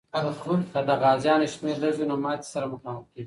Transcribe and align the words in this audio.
که 0.71 0.79
د 0.87 0.89
غازیانو 1.03 1.47
شمېر 1.53 1.77
لږ 1.83 1.93
وي، 1.97 2.05
نو 2.11 2.15
ماتي 2.23 2.47
سره 2.53 2.65
مخامخ 2.73 3.03
کېږي. 3.11 3.19